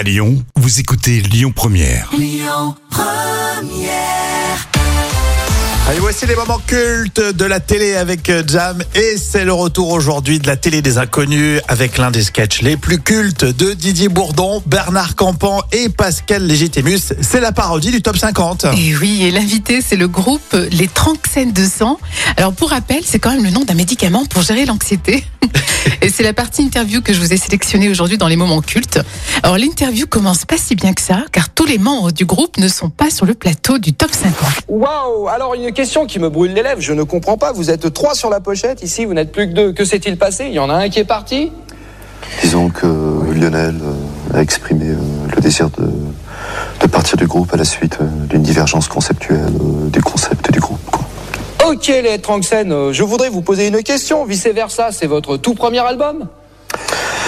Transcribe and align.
À 0.00 0.02
Lyon, 0.02 0.42
vous 0.56 0.80
écoutez 0.80 1.20
Lyon 1.20 1.52
Première. 1.54 2.10
Allez, 5.86 5.98
voici 5.98 6.24
les 6.24 6.34
moments 6.36 6.58
cultes 6.66 7.20
de 7.20 7.44
la 7.44 7.60
télé 7.60 7.96
avec 7.96 8.30
euh, 8.30 8.42
Jam 8.46 8.82
et 8.94 9.18
c'est 9.18 9.44
le 9.44 9.52
retour 9.52 9.90
aujourd'hui 9.90 10.38
de 10.38 10.46
la 10.46 10.56
télé 10.56 10.80
des 10.80 10.96
inconnus 10.96 11.60
avec 11.68 11.98
l'un 11.98 12.10
des 12.10 12.22
sketchs 12.22 12.62
les 12.62 12.78
plus 12.78 12.98
cultes 12.98 13.44
de 13.44 13.74
Didier 13.74 14.08
Bourdon, 14.08 14.62
Bernard 14.64 15.16
Campan 15.16 15.60
et 15.70 15.90
Pascal 15.90 16.46
Légitimus. 16.46 17.12
C'est 17.20 17.40
la 17.40 17.52
parodie 17.52 17.90
du 17.90 18.00
top 18.00 18.16
50. 18.16 18.68
Et 18.78 18.96
oui, 18.96 19.24
et 19.24 19.30
l'invité, 19.30 19.82
c'est 19.86 19.96
le 19.96 20.08
groupe 20.08 20.56
Les 20.70 20.88
Tranxènes 20.88 21.52
de 21.52 21.66
sang. 21.66 21.98
Alors, 22.38 22.54
pour 22.54 22.70
rappel, 22.70 23.02
c'est 23.04 23.18
quand 23.18 23.32
même 23.32 23.44
le 23.44 23.50
nom 23.50 23.64
d'un 23.64 23.74
médicament 23.74 24.24
pour 24.24 24.40
gérer 24.40 24.64
l'anxiété. 24.64 25.26
Et 26.02 26.08
c'est 26.08 26.22
la 26.22 26.32
partie 26.32 26.62
interview 26.62 27.00
que 27.02 27.12
je 27.12 27.20
vous 27.20 27.32
ai 27.32 27.36
sélectionnée 27.36 27.88
aujourd'hui 27.88 28.18
dans 28.18 28.28
les 28.28 28.36
moments 28.36 28.60
cultes. 28.60 29.00
Alors, 29.42 29.58
l'interview 29.58 30.06
commence 30.06 30.44
pas 30.44 30.56
si 30.56 30.74
bien 30.74 30.92
que 30.92 31.02
ça, 31.02 31.24
car 31.32 31.48
tous 31.50 31.66
les 31.66 31.78
membres 31.78 32.12
du 32.12 32.24
groupe 32.24 32.56
ne 32.58 32.68
sont 32.68 32.90
pas 32.90 33.10
sur 33.10 33.26
le 33.26 33.34
plateau 33.34 33.78
du 33.78 33.92
top 33.92 34.10
50. 34.12 34.34
Waouh 34.68 35.28
Alors 35.28 35.54
une 35.54 35.72
question 35.72 36.06
qui 36.06 36.18
me 36.18 36.28
brûle 36.28 36.52
les 36.52 36.62
lèvres, 36.62 36.80
je 36.80 36.92
ne 36.92 37.02
comprends 37.02 37.36
pas. 37.36 37.52
Vous 37.52 37.70
êtes 37.70 37.92
trois 37.92 38.14
sur 38.14 38.30
la 38.30 38.40
pochette, 38.40 38.82
ici 38.82 39.04
vous 39.04 39.14
n'êtes 39.14 39.32
plus 39.32 39.48
que 39.48 39.54
deux. 39.54 39.72
Que 39.72 39.84
s'est-il 39.84 40.16
passé? 40.16 40.46
Il 40.46 40.52
y 40.54 40.58
en 40.58 40.70
a 40.70 40.74
un 40.74 40.88
qui 40.88 40.98
est 40.98 41.04
parti? 41.04 41.50
Disons 42.42 42.68
que 42.70 42.86
Lionel 42.86 43.80
euh, 43.82 44.38
a 44.38 44.42
exprimé 44.42 44.86
euh, 44.86 44.96
le 45.34 45.40
désir 45.40 45.70
de, 45.70 45.88
de 46.80 46.86
partir 46.86 47.16
du 47.16 47.26
groupe 47.26 47.52
à 47.52 47.56
la 47.56 47.64
suite 47.64 47.98
euh, 48.00 48.26
d'une 48.26 48.42
divergence 48.42 48.88
conceptuelle 48.88 49.52
euh, 49.60 49.88
du 49.90 50.00
concept 50.02 50.50
du 50.52 50.60
groupe. 50.60 50.89
Ok 51.70 51.86
les 51.86 52.18
Tranxènes, 52.18 52.72
euh, 52.72 52.92
je 52.92 53.04
voudrais 53.04 53.28
vous 53.28 53.42
poser 53.42 53.68
une 53.68 53.80
question. 53.84 54.24
Vice 54.24 54.48
versa, 54.48 54.88
c'est 54.90 55.06
votre 55.06 55.36
tout 55.36 55.54
premier 55.54 55.78
album 55.78 56.26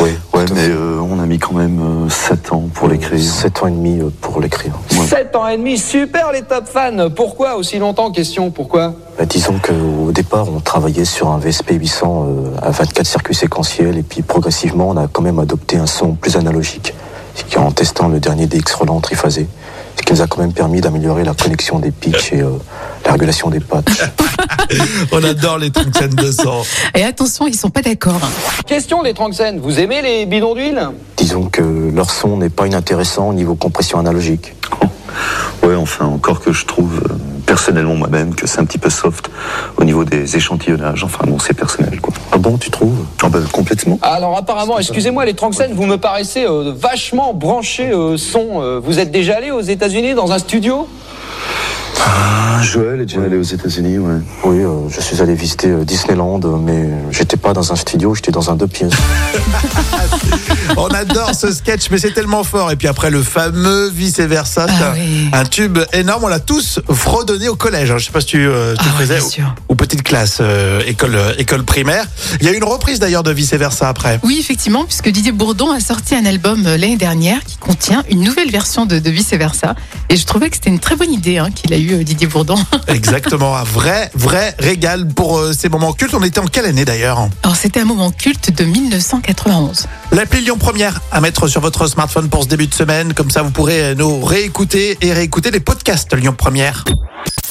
Oui, 0.01 0.11
ouais, 0.35 0.45
mais 0.53 0.69
euh, 0.69 0.99
on 0.99 1.21
a 1.21 1.27
mis 1.27 1.39
quand 1.39 1.53
même 1.55 2.09
7 2.11 2.53
ans 2.53 2.65
pour 2.75 2.89
l'écrire. 2.89 3.23
7 3.23 3.63
ans 3.63 3.67
et 3.69 3.71
demi 3.71 4.01
euh, 4.01 4.11
pour 4.21 4.41
l'écrire. 4.41 4.73
Ouais. 4.99 5.07
Sept 5.07 5.37
ans 5.37 5.47
et 5.47 5.57
demi, 5.57 5.79
super 5.79 6.33
les 6.33 6.43
top 6.43 6.67
fans. 6.67 7.09
Pourquoi 7.15 7.55
aussi 7.55 7.79
longtemps? 7.79 8.11
Question, 8.11 8.51
pourquoi? 8.51 8.95
Bah, 9.17 9.27
disons 9.27 9.61
qu'au 9.63 10.11
départ, 10.11 10.49
on 10.49 10.59
travaillait 10.59 11.05
sur 11.05 11.29
un 11.29 11.39
VSP 11.39 11.75
800 11.75 12.27
euh, 12.27 12.67
à 12.67 12.73
24 12.73 13.07
circuits 13.07 13.37
séquentiels 13.37 13.97
et 13.97 14.03
puis 14.03 14.23
progressivement, 14.23 14.89
on 14.89 14.97
a 14.97 15.07
quand 15.07 15.23
même 15.23 15.39
adopté 15.39 15.77
un 15.77 15.87
son 15.87 16.15
plus 16.15 16.37
analogique, 16.37 16.95
ce 17.37 17.45
qui 17.45 17.59
en 17.59 17.71
testant 17.71 18.09
le 18.09 18.19
dernier 18.19 18.47
DX 18.47 18.75
Roland 18.75 19.01
triphasé, 19.01 19.47
ce 19.97 20.03
qui 20.03 20.13
nous 20.13 20.21
a 20.23 20.27
quand 20.27 20.41
même 20.41 20.53
permis 20.53 20.81
d'améliorer 20.81 21.23
la 21.23 21.35
connexion 21.35 21.79
des 21.79 21.93
pitchs 21.93 22.33
et 22.33 22.41
euh, 22.41 22.49
la 23.05 23.13
régulation 23.13 23.51
des 23.51 23.61
pattes. 23.61 23.87
On 25.13 25.23
adore 25.23 25.59
les 25.59 25.71
Tranxènes 25.71 26.15
de 26.15 26.31
sang. 26.31 26.63
Et 26.95 27.05
attention, 27.05 27.47
ils 27.47 27.55
sont 27.55 27.71
pas 27.71 27.83
d'accord. 27.83 28.21
Question 28.67 29.03
les 29.03 29.15
Tranxènes, 29.15 29.61
vous 29.61 29.79
aimez 29.81 30.03
les 30.03 30.27
bidons 30.27 30.55
d'huile? 30.55 30.89
Disons 31.17 31.49
que 31.49 31.63
leur 31.95 32.11
son 32.11 32.37
n'est 32.39 32.51
pas 32.51 32.67
inintéressant 32.67 33.29
au 33.29 33.35
niveau 33.35 33.55
compression 33.55 33.99
analogique. 33.99 34.55
Ouais, 35.63 35.77
enfin, 35.77 36.07
encore 36.07 36.41
que 36.41 36.53
je 36.53 36.65
trouve 36.67 37.01
euh, 37.05 37.15
personnellement 37.47 37.95
moi-même 37.95 38.35
que 38.35 38.47
c'est 38.47 38.61
un 38.61 38.65
petit 38.65 38.79
peu 38.79 38.91
soft 38.91 39.31
au 39.77 39.85
niveau 39.85 40.05
des 40.05 40.37
échantillonnages. 40.37 41.05
Enfin, 41.05 41.25
bon, 41.27 41.39
c'est 41.39 41.55
personnel, 41.55 42.01
quoi. 42.01 42.15
Ah 42.33 42.39
bon, 42.39 42.57
tu 42.57 42.71
trouves? 42.71 43.05
Ah 43.23 43.29
ben, 43.29 43.43
complètement. 43.53 43.99
Alors 44.01 44.37
apparemment, 44.39 44.79
excusez-moi 44.79 45.27
les 45.27 45.35
Tranxènes, 45.35 45.75
vous 45.75 45.85
me 45.85 45.99
paraissez 45.99 46.47
euh, 46.47 46.73
vachement 46.75 47.35
branché 47.35 47.91
euh, 47.91 48.17
son. 48.17 48.63
Euh, 48.63 48.81
vous 48.83 48.99
êtes 48.99 49.11
déjà 49.11 49.37
allé 49.37 49.51
aux 49.51 49.61
États-Unis 49.61 50.15
dans 50.15 50.33
un 50.33 50.39
studio? 50.39 50.89
Ah, 52.01 52.61
Joël 52.63 53.01
est 53.01 53.07
déjà 53.07 53.23
allé 53.23 53.37
aux 53.37 53.43
États-Unis, 53.43 53.99
ouais. 53.99 54.21
Oui, 54.45 54.61
euh, 54.61 54.89
je 54.89 55.01
suis 55.01 55.21
allé 55.21 55.35
visiter 55.35 55.69
euh, 55.69 55.85
Disneyland, 55.85 56.41
euh, 56.45 56.57
mais 56.59 56.89
j'étais 57.11 57.37
pas 57.37 57.53
dans 57.53 57.73
un 57.73 57.77
studio, 57.77 58.15
j'étais 58.15 58.33
dans 58.33 58.51
un 58.51 58.57
deux 58.57 58.67
pièces. 58.67 58.93
On 60.77 60.87
adore 60.89 61.35
ce 61.35 61.53
sketch, 61.53 61.91
mais 61.91 61.99
c'est 61.99 62.13
tellement 62.13 62.45
fort. 62.45 62.71
Et 62.71 62.77
puis 62.77 62.89
après, 62.89 63.11
le 63.11 63.23
fameux 63.23 63.89
vice-versa, 63.91 64.67
c'est 64.69 64.83
Ah 64.85 64.91
un, 64.93 64.95
oui. 64.95 65.29
un 65.33 65.45
tube 65.45 65.79
énorme. 65.93 66.25
On 66.25 66.29
l'a 66.29 66.41
tous 66.41 66.81
fredonné 66.89 67.49
au 67.49 67.57
collège. 67.57 67.91
hein. 67.91 67.99
Je 67.99 68.07
sais 68.07 68.13
pas 68.13 68.21
si 68.21 68.27
tu, 68.29 68.47
euh, 68.47 68.75
tu 68.75 68.85
Ah 68.89 69.01
le 69.01 69.07
bien 69.07 69.21
sûr. 69.21 69.55
Ou 69.73 69.75
petite 69.75 70.03
classe, 70.03 70.39
euh, 70.41 70.83
école, 70.87 71.17
euh, 71.17 71.33
école 71.39 71.65
primaire. 71.65 72.05
Il 72.41 72.47
y 72.47 72.51
a 72.51 72.53
eu 72.53 72.57
une 72.57 72.65
reprise 72.65 72.99
d'ailleurs 72.99 73.23
de 73.23 73.31
vice-versa 73.31 73.89
après. 73.89 74.21
Oui, 74.23 74.37
effectivement, 74.39 74.85
puisque 74.85 75.09
Didier 75.09 75.33
Bourdon 75.33 75.71
a 75.71 75.81
sorti 75.81 76.15
un 76.15 76.27
album 76.27 76.67
euh, 76.67 76.77
l'année 76.77 76.99
dernière 76.99 77.43
qui 77.45 77.57
contient 77.57 78.05
une 78.11 78.21
nouvelle 78.21 78.51
version 78.51 78.85
de, 78.85 78.99
de 78.99 79.11
Vice 79.11 79.33
Versa. 79.33 79.75
Et 80.09 80.17
je 80.17 80.27
trouvais 80.27 80.51
que 80.51 80.57
c'était 80.57 80.71
une 80.71 80.79
très 80.79 80.95
bonne 80.95 81.13
idée 81.13 81.39
hein, 81.39 81.49
qu'il 81.51 81.73
a 81.73 81.79
eu 81.79 81.95
euh, 81.95 82.05
Didier 82.05 82.27
Bourdon. 82.27 82.57
Exactement, 82.87 83.57
un 83.57 83.65
vrai, 83.65 84.11
vrai 84.15 84.55
régal 84.59 85.09
pour 85.09 85.39
euh, 85.39 85.53
ces 85.53 85.71
moments 85.71 85.95
cultes. 85.95 86.15
On 86.15 86.23
était 86.23 86.41
en 86.41 86.47
quelle 86.47 86.67
année 86.67 86.85
d'ailleurs? 86.85 87.29
Alors, 87.43 87.57
c'était 87.57 87.81
un 87.81 87.87
moment 87.87 88.11
culte 88.11 88.51
de 88.55 88.65
1991. 88.65 89.87
L'appli 90.13 90.43
Lyon 90.43 90.59
Première 90.59 91.01
à 91.11 91.21
mettre 91.23 91.49
sur 91.49 91.63
votre 91.63 91.87
smartphone 91.87 92.29
pour 92.29 92.43
ce 92.43 92.49
début 92.49 92.67
de 92.67 92.75
semaine. 92.75 93.15
Comme 93.15 93.31
ça, 93.31 93.43
vous 93.43 93.51
pourrez 93.51 93.83
euh, 93.83 93.95
nous 93.95 94.21
réécouter 94.21 94.99
et 95.01 95.13
réécouter 95.13 95.51
les 95.51 95.61
podcasts 95.61 96.15
Lyon 96.15 96.35
Première. 96.37 96.85